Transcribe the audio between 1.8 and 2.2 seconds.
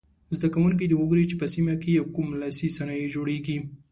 کې یې